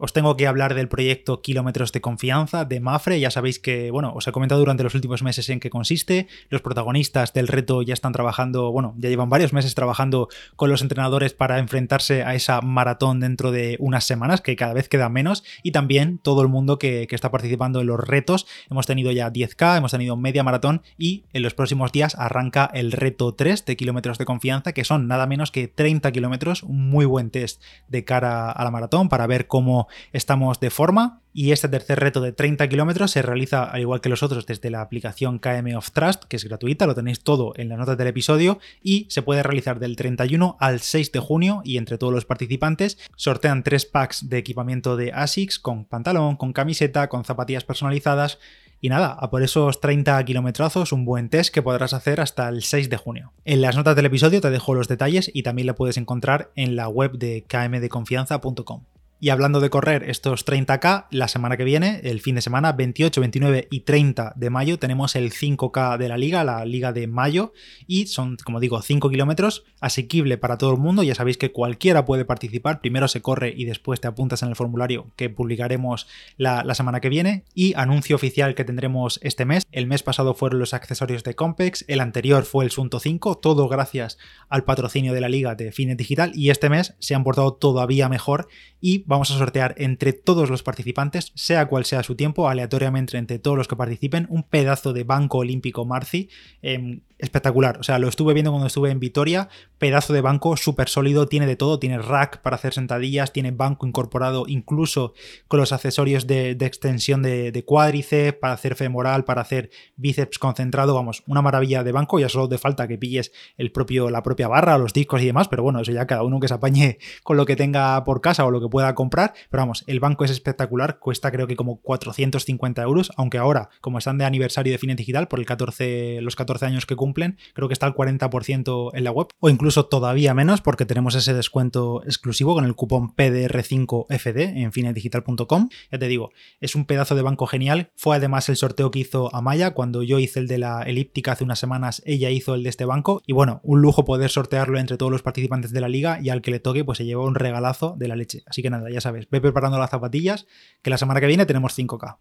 os 0.03 0.11
tengo 0.11 0.35
que 0.35 0.47
hablar 0.47 0.73
del 0.73 0.89
proyecto 0.89 1.41
Kilómetros 1.41 1.93
de 1.93 2.01
Confianza 2.01 2.65
de 2.65 2.81
Mafre. 2.81 3.21
Ya 3.21 3.31
sabéis 3.31 3.57
que, 3.57 3.89
bueno, 3.89 4.11
os 4.13 4.27
he 4.27 4.33
comentado 4.33 4.59
durante 4.59 4.83
los 4.83 4.95
últimos 4.95 5.23
meses 5.23 5.47
en 5.47 5.61
qué 5.61 5.69
consiste. 5.69 6.27
Los 6.49 6.61
protagonistas 6.61 7.31
del 7.31 7.47
reto 7.47 7.81
ya 7.83 7.93
están 7.93 8.11
trabajando, 8.11 8.69
bueno, 8.73 8.95
ya 8.97 9.07
llevan 9.07 9.29
varios 9.29 9.53
meses 9.53 9.75
trabajando 9.75 10.27
con 10.57 10.69
los 10.69 10.81
entrenadores 10.81 11.33
para 11.33 11.57
enfrentarse 11.57 12.21
a 12.23 12.35
esa 12.35 12.59
maratón 12.59 13.21
dentro 13.21 13.53
de 13.53 13.77
unas 13.79 14.03
semanas, 14.03 14.41
que 14.41 14.57
cada 14.57 14.73
vez 14.73 14.89
queda 14.89 15.07
menos. 15.07 15.45
Y 15.63 15.71
también 15.71 16.17
todo 16.17 16.41
el 16.41 16.49
mundo 16.49 16.77
que, 16.77 17.07
está 17.09 17.31
participando 17.31 17.79
en 17.79 17.87
los 17.87 18.01
retos. 18.01 18.45
Hemos 18.69 18.87
tenido 18.87 19.09
ya 19.13 19.31
10K, 19.31 19.77
hemos 19.77 19.91
tenido 19.91 20.17
media 20.17 20.43
maratón 20.43 20.81
y 20.97 21.23
en 21.31 21.43
los 21.43 21.53
próximos 21.53 21.93
días 21.93 22.15
arranca 22.15 22.69
el 22.73 22.91
reto 22.91 23.35
3 23.35 23.63
de 23.63 23.77
Kilómetros 23.77 24.17
de 24.17 24.25
Confianza, 24.25 24.73
que 24.73 24.83
son 24.83 25.07
nada 25.07 25.27
menos 25.27 25.49
que 25.49 25.69
30 25.69 26.11
kilómetros. 26.11 26.63
Un 26.63 26.89
muy 26.89 27.05
buen 27.05 27.29
test 27.29 27.63
de 27.87 28.03
cara 28.03 28.51
a 28.51 28.63
la 28.65 28.71
maratón 28.71 29.07
para 29.07 29.27
ver 29.27 29.47
cómo 29.47 29.87
estamos 30.11 30.59
de 30.59 30.69
forma. 30.69 31.21
Y 31.35 31.51
este 31.51 31.67
tercer 31.67 31.99
reto 31.99 32.21
de 32.21 32.31
30 32.31 32.69
kilómetros 32.69 33.11
se 33.11 33.23
realiza, 33.23 33.63
al 33.63 33.81
igual 33.81 34.01
que 34.01 34.09
los 34.09 34.21
otros, 34.21 34.45
desde 34.45 34.69
la 34.69 34.81
aplicación 34.81 35.39
KM 35.39 35.75
of 35.75 35.91
Trust, 35.91 36.25
que 36.25 36.35
es 36.35 36.43
gratuita, 36.43 36.85
lo 36.85 36.93
tenéis 36.93 37.21
todo 37.21 37.53
en 37.55 37.69
las 37.69 37.79
notas 37.79 37.97
del 37.97 38.07
episodio, 38.07 38.59
y 38.83 39.07
se 39.09 39.23
puede 39.23 39.41
realizar 39.41 39.79
del 39.79 39.95
31 39.95 40.57
al 40.59 40.79
6 40.79 41.11
de 41.11 41.19
junio, 41.19 41.61
y 41.63 41.77
entre 41.77 41.97
todos 41.97 42.13
los 42.13 42.25
participantes 42.25 42.99
sortean 43.15 43.63
tres 43.63 43.85
packs 43.85 44.29
de 44.29 44.37
equipamiento 44.37 44.95
de 44.95 45.11
ASICS 45.11 45.57
con 45.57 45.85
pantalón, 45.85 46.35
con 46.35 46.53
camiseta, 46.53 47.09
con 47.09 47.25
zapatillas 47.25 47.63
personalizadas, 47.63 48.37
y 48.83 48.89
nada, 48.89 49.13
a 49.17 49.29
por 49.29 49.41
esos 49.43 49.79
30 49.79 50.21
kilometrazos, 50.25 50.91
un 50.91 51.05
buen 51.05 51.29
test 51.29 51.53
que 51.53 51.61
podrás 51.61 51.93
hacer 51.93 52.19
hasta 52.19 52.49
el 52.49 52.63
6 52.63 52.89
de 52.89 52.97
junio. 52.97 53.31
En 53.45 53.61
las 53.61 53.77
notas 53.77 53.95
del 53.95 54.07
episodio 54.07 54.41
te 54.41 54.49
dejo 54.49 54.73
los 54.73 54.89
detalles 54.89 55.31
y 55.33 55.43
también 55.43 55.67
lo 55.67 55.75
puedes 55.75 55.95
encontrar 55.95 56.51
en 56.55 56.75
la 56.75 56.89
web 56.89 57.13
de 57.13 57.45
kmdeconfianza.com. 57.47 58.83
Y 59.23 59.29
hablando 59.29 59.61
de 59.61 59.69
correr 59.69 60.03
estos 60.09 60.45
30K, 60.45 61.05
la 61.09 61.29
semana 61.29 61.55
que 61.55 61.63
viene, 61.63 62.01
el 62.03 62.19
fin 62.19 62.35
de 62.35 62.41
semana, 62.41 62.73
28, 62.73 63.21
29 63.21 63.69
y 63.71 63.79
30 63.79 64.33
de 64.35 64.49
mayo, 64.49 64.79
tenemos 64.79 65.15
el 65.15 65.31
5K 65.31 65.97
de 65.97 66.09
la 66.09 66.17
liga, 66.17 66.43
la 66.43 66.65
liga 66.65 66.91
de 66.91 67.07
mayo, 67.07 67.53
y 67.87 68.07
son, 68.07 68.35
como 68.43 68.59
digo, 68.59 68.81
5 68.81 69.09
kilómetros, 69.09 69.63
asequible 69.79 70.37
para 70.37 70.57
todo 70.57 70.73
el 70.73 70.77
mundo. 70.77 71.03
Ya 71.03 71.15
sabéis 71.15 71.37
que 71.37 71.53
cualquiera 71.53 72.03
puede 72.03 72.25
participar, 72.25 72.81
primero 72.81 73.07
se 73.07 73.21
corre 73.21 73.53
y 73.55 73.63
después 73.63 74.01
te 74.01 74.09
apuntas 74.09 74.43
en 74.43 74.49
el 74.49 74.57
formulario 74.57 75.13
que 75.15 75.29
publicaremos 75.29 76.05
la, 76.35 76.65
la 76.65 76.75
semana 76.75 76.99
que 76.99 77.07
viene. 77.07 77.45
Y 77.53 77.75
anuncio 77.75 78.17
oficial 78.17 78.55
que 78.55 78.65
tendremos 78.65 79.21
este 79.23 79.45
mes. 79.45 79.63
El 79.71 79.87
mes 79.87 80.03
pasado 80.03 80.33
fueron 80.33 80.59
los 80.59 80.73
accesorios 80.73 81.23
de 81.23 81.33
Compex, 81.33 81.85
el 81.87 82.01
anterior 82.01 82.43
fue 82.43 82.65
el 82.65 82.71
Sunto 82.71 82.99
5, 82.99 83.37
todo 83.37 83.69
gracias 83.69 84.17
al 84.49 84.65
patrocinio 84.65 85.13
de 85.13 85.21
la 85.21 85.29
liga 85.29 85.55
de 85.55 85.71
Fines 85.71 85.95
Digital, 85.95 86.33
y 86.35 86.49
este 86.49 86.69
mes 86.69 86.95
se 86.99 87.15
han 87.15 87.23
portado 87.23 87.53
todavía 87.53 88.09
mejor 88.09 88.49
y 88.81 89.05
vamos 89.13 89.31
a 89.31 89.37
sortear 89.37 89.75
entre 89.77 90.13
todos 90.13 90.49
los 90.49 90.63
participantes, 90.63 91.31
sea 91.35 91.67
cual 91.67 91.85
sea 91.85 92.03
su 92.03 92.15
tiempo, 92.15 92.49
aleatoriamente 92.49 93.17
entre 93.17 93.39
todos 93.39 93.57
los 93.57 93.67
que 93.67 93.75
participen, 93.75 94.27
un 94.29 94.43
pedazo 94.43 94.93
de 94.93 95.03
Banco 95.03 95.39
Olímpico 95.39 95.85
Marci. 95.85 96.29
Em, 96.61 97.01
espectacular. 97.23 97.77
O 97.79 97.83
sea, 97.83 97.99
lo 97.99 98.09
estuve 98.09 98.33
viendo 98.33 98.51
cuando 98.51 98.67
estuve 98.67 98.91
en 98.91 98.99
Vitoria. 98.99 99.47
Pedazo 99.77 100.11
de 100.13 100.19
banco 100.21 100.57
súper 100.57 100.89
sólido, 100.89 101.27
tiene 101.27 101.47
de 101.47 101.55
todo. 101.55 101.79
Tiene 101.79 101.97
rack 101.97 102.41
para 102.41 102.57
hacer 102.57 102.73
sentadillas, 102.73 103.31
tiene 103.31 103.51
banco 103.51 103.87
incorporado 103.87 104.43
incluso 104.47 105.13
con 105.47 105.59
los 105.59 105.71
accesorios 105.71 106.27
de, 106.27 106.51
extensión 106.51 107.23
de, 107.23 107.63
cuádriceps, 107.65 108.39
para 108.39 108.53
hacer 108.53 108.75
femoral, 108.75 109.23
para 109.23 109.41
hacer 109.41 109.69
bíceps 109.95 110.37
concentrado. 110.37 110.93
Vamos, 110.95 111.23
una 111.25 111.41
maravilla 111.41 111.83
de 111.83 111.93
banco. 111.93 112.19
Ya 112.19 112.27
solo 112.27 112.49
te 112.49 112.57
falta 112.57 112.87
que 112.87 112.97
pilles 112.97 113.31
el 113.57 113.71
propio, 113.71 114.09
la 114.09 114.21
propia 114.21 114.49
barra, 114.49 114.77
los 114.77 114.93
discos 114.93 115.21
y 115.21 115.25
demás. 115.25 115.47
Pero 115.47 115.63
bueno, 115.63 115.79
eso 115.79 115.93
ya 115.93 116.05
cada 116.05 116.23
uno 116.23 116.41
que 116.41 116.49
se 116.49 116.53
apañe 116.55 116.97
con 117.23 117.37
lo 117.37 117.45
que 117.45 117.55
tenga 117.55 118.03
por 118.03 118.19
casa 118.19 118.45
o 118.45 118.51
lo 118.51 118.59
que 118.59 118.67
pueda 118.67 118.93
comprar. 118.95 119.02
Pero 119.09 119.61
vamos, 119.63 119.83
el 119.87 119.99
banco 119.99 120.25
es 120.25 120.31
espectacular, 120.31 120.99
cuesta 120.99 121.31
creo 121.31 121.47
que 121.47 121.55
como 121.55 121.81
450 121.81 122.81
euros, 122.81 123.11
aunque 123.17 123.37
ahora, 123.37 123.69
como 123.81 123.97
están 123.97 124.17
de 124.17 124.25
aniversario 124.25 124.71
de 124.71 124.77
Fine 124.77 124.95
Digital, 124.95 125.27
por 125.27 125.39
el 125.39 125.45
14, 125.45 126.21
los 126.21 126.35
14 126.35 126.65
años 126.65 126.85
que 126.85 126.95
cumplen, 126.95 127.37
creo 127.53 127.67
que 127.67 127.73
está 127.73 127.85
al 127.85 127.95
40% 127.95 128.91
en 128.93 129.03
la 129.03 129.11
web, 129.11 129.27
o 129.39 129.49
incluso 129.49 129.85
todavía 129.85 130.33
menos, 130.33 130.61
porque 130.61 130.85
tenemos 130.85 131.15
ese 131.15 131.33
descuento 131.33 132.03
exclusivo 132.05 132.53
con 132.53 132.65
el 132.65 132.75
cupón 132.75 133.15
PDR5FD 133.15 134.57
en 134.57 134.71
finedigital.com. 134.71 135.69
Ya 135.91 135.99
te 135.99 136.07
digo, 136.07 136.31
es 136.59 136.75
un 136.75 136.85
pedazo 136.85 137.15
de 137.15 137.21
banco 137.21 137.47
genial. 137.47 137.91
Fue 137.95 138.15
además 138.15 138.49
el 138.49 138.57
sorteo 138.57 138.91
que 138.91 138.99
hizo 138.99 139.33
Amaya, 139.35 139.71
cuando 139.71 140.03
yo 140.03 140.19
hice 140.19 140.39
el 140.39 140.47
de 140.47 140.57
la 140.57 140.83
elíptica 140.83 141.33
hace 141.33 141.43
unas 141.43 141.59
semanas, 141.59 142.01
ella 142.05 142.29
hizo 142.29 142.55
el 142.55 142.63
de 142.63 142.69
este 142.69 142.85
banco, 142.85 143.21
y 143.25 143.33
bueno, 143.33 143.61
un 143.63 143.81
lujo 143.81 144.05
poder 144.05 144.29
sortearlo 144.29 144.79
entre 144.79 144.97
todos 144.97 145.11
los 145.11 145.21
participantes 145.21 145.71
de 145.71 145.81
la 145.81 145.89
liga, 145.89 146.19
y 146.21 146.29
al 146.29 146.41
que 146.41 146.51
le 146.51 146.59
toque, 146.59 146.83
pues 146.83 146.97
se 146.97 147.05
lleva 147.05 147.23
un 147.23 147.35
regalazo 147.35 147.95
de 147.97 148.07
la 148.07 148.15
leche. 148.15 148.43
Así 148.45 148.61
que 148.61 148.69
nada, 148.69 148.82
ya 148.89 149.01
sabes, 149.01 149.27
ve 149.29 149.41
preparando 149.41 149.77
las 149.77 149.89
zapatillas, 149.89 150.47
que 150.81 150.89
la 150.89 150.97
semana 150.97 151.19
que 151.19 151.27
viene 151.27 151.45
tenemos 151.45 151.77
5K. 151.77 152.17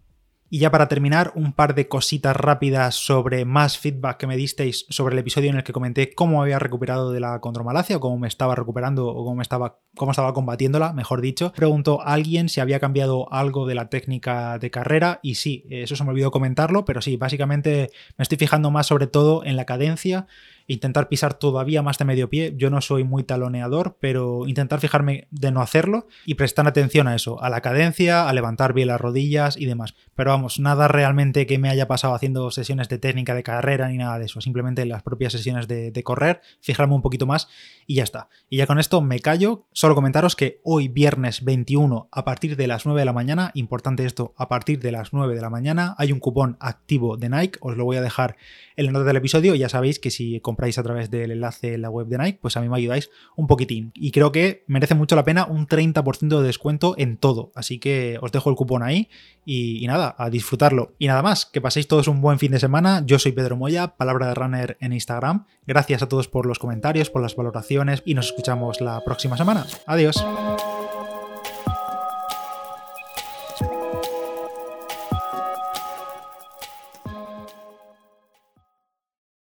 Y 0.55 0.59
ya 0.59 0.71
para 0.71 0.87
terminar, 0.87 1.33
un 1.35 1.55
par 1.55 1.75
de 1.75 1.89
cositas 1.89 2.37
rápidas 2.37 2.95
sobre 2.95 3.47
más 3.47 3.79
feedback 3.79 4.19
que 4.19 4.27
me 4.27 4.37
disteis 4.37 4.85
sobre 4.91 5.15
el 5.15 5.19
episodio 5.19 5.49
en 5.49 5.57
el 5.57 5.65
que 5.65 5.73
comenté 5.73 6.13
cómo 6.13 6.43
había 6.43 6.59
recuperado 6.59 7.11
de 7.11 7.21
la 7.21 7.41
condromalacia, 7.41 7.97
o 7.97 8.01
cómo 8.01 8.19
me 8.19 8.29
estaba 8.29 8.55
recuperando, 8.55 9.07
o 9.07 9.25
cómo, 9.25 9.37
me 9.37 9.43
estaba, 9.43 9.79
cómo 9.97 10.11
estaba 10.11 10.35
combatiéndola, 10.35 10.93
mejor 10.93 11.23
dicho. 11.23 11.55
Preguntó 11.57 12.03
a 12.03 12.13
alguien 12.13 12.51
si 12.51 12.61
había 12.61 12.81
cambiado 12.81 13.33
algo 13.33 13.67
de 13.67 13.75
la 13.75 13.89
técnica 13.89 14.59
de 14.59 14.71
carrera, 14.71 15.21
y 15.23 15.37
sí, 15.37 15.65
eso 15.71 15.97
se 15.97 16.05
me 16.05 16.11
olvidó 16.11 16.31
comentarlo, 16.31 16.85
pero 16.85 17.01
sí, 17.01 17.17
básicamente 17.17 17.89
me 18.19 18.23
estoy 18.23 18.37
fijando 18.37 18.71
más 18.71 18.87
sobre 18.87 19.07
todo 19.07 19.47
en 19.47 19.57
la 19.57 19.65
cadencia 19.65 20.27
intentar 20.73 21.09
pisar 21.09 21.35
todavía 21.35 21.83
más 21.83 21.99
de 21.99 22.05
medio 22.05 22.29
pie. 22.29 22.55
Yo 22.57 22.71
no 22.71 22.81
soy 22.81 23.05
muy 23.05 23.25
taloneador, 23.25 23.97
pero 24.01 24.47
intentar 24.47 24.81
fijarme 24.81 25.29
de 25.31 25.51
no 25.51 25.61
hacerlo 25.61 26.07
y 26.27 26.35
prestar 26.35 26.67
atención 26.67 27.09
a 27.09 27.15
eso, 27.15 27.43
a 27.43 27.51
la 27.51 27.61
cadencia, 27.61 28.29
a 28.29 28.33
levantar 28.33 28.73
bien 28.73 28.89
las 28.89 29.01
rodillas 29.01 29.57
y 29.57 29.67
demás. 29.67 29.95
Pero 30.15 30.31
vamos, 30.31 30.61
nada 30.61 30.89
realmente 30.89 31.47
que 31.47 31.59
me 31.59 31.69
haya 31.69 31.89
pasado 31.89 32.15
haciendo 32.15 32.51
sesiones 32.51 32.89
de 32.89 32.99
técnica 32.99 33.35
de 33.35 33.43
carrera 33.43 33.89
ni 33.89 33.99
nada 33.99 34.19
de 34.19 34.27
eso, 34.27 34.41
simplemente 34.41 34.85
las 34.87 35.03
propias 35.03 35.33
sesiones 35.33 35.69
de, 35.69 35.93
correr, 36.03 36.41
fijarme 36.61 36.95
un 36.95 37.03
poquito 37.03 37.27
más 37.27 37.49
y 37.87 37.97
ya 37.97 38.03
está. 38.03 38.29
Y 38.49 38.57
ya 38.57 38.67
con 38.67 38.79
esto 38.79 39.01
me 39.01 39.21
callo, 39.21 39.67
solo 39.73 39.95
comentaros 39.95 40.37
que 40.37 40.61
hoy 40.65 40.89
viernes 40.89 41.45
21 41.45 42.09
a 42.11 42.25
partir 42.25 42.57
de 42.57 42.67
las 42.67 42.87
9 42.87 43.01
de 43.01 43.05
la 43.05 43.13
mañana, 43.13 43.51
importante 43.55 44.05
esto, 44.05 44.35
a 44.37 44.49
partir 44.49 44.81
de 44.81 44.93
las 44.93 45.13
9 45.13 45.35
de 45.35 45.41
la 45.41 45.51
mañana 45.51 45.95
hay 45.99 46.13
un 46.13 46.19
cupón 46.19 46.57
activo 46.61 47.17
de 47.17 47.29
Nike, 47.29 47.59
os 47.61 47.77
lo 47.77 47.85
voy 47.85 47.97
a 47.97 48.03
dejar 48.03 48.37
en 48.77 48.87
la 48.87 48.93
nota 48.93 49.05
del 49.05 49.17
episodio, 49.17 49.55
ya 49.55 49.69
sabéis 49.69 49.99
que 49.99 50.11
si 50.11 50.41
compráis 50.41 50.62
a 50.71 50.83
través 50.83 51.11
del 51.11 51.33
enlace 51.33 51.75
en 51.75 51.83
la 51.83 51.91
web 51.91 52.07
de 52.07 52.19
Nike, 52.19 52.39
pues 52.41 52.57
a 52.57 52.61
mí 52.61 52.69
me 52.69 52.77
ayudáis 52.77 53.11
un 53.37 53.47
poquitín. 53.47 53.93
Y 53.95 54.11
creo 54.13 54.33
que 54.33 54.65
merece 54.67 54.95
mucho 54.95 55.17
la 55.17 55.25
pena 55.25 55.47
un 55.47 55.67
30% 55.67 56.41
de 56.41 56.47
descuento 56.47 56.95
en 56.97 57.17
todo. 57.17 57.53
Así 57.55 57.79
que 57.79 58.19
os 58.21 58.33
dejo 58.33 58.51
el 58.51 58.57
cupón 58.57 58.83
ahí 58.83 59.09
y, 59.45 59.87
nada, 59.87 60.15
a 60.19 60.31
disfrutarlo. 60.31 60.95
Y 60.99 61.07
nada 61.07 61.23
más, 61.23 61.47
que 61.47 61.61
paséis 61.61 61.89
todos 61.89 62.09
un 62.09 62.21
buen 62.21 62.39
fin 62.39 62.53
de 62.53 62.61
semana. 62.61 63.03
Yo 63.05 63.19
soy 63.19 63.33
Pedro 63.33 63.57
Moya, 63.57 63.97
palabra 63.97 64.29
de 64.29 64.35
runner 64.35 64.77
en 64.81 64.93
Instagram. 64.93 65.47
Gracias 65.67 66.03
a 66.03 66.09
todos 66.09 66.29
por 66.29 66.47
los 66.47 66.59
comentarios, 66.59 67.11
por 67.11 67.23
las 67.23 67.37
valoraciones 67.37 68.03
y 68.05 68.15
nos 68.15 68.27
escuchamos 68.27 68.81
la 68.81 69.01
próxima 69.05 69.37
semana. 69.37 69.67
Adiós. 69.87 70.25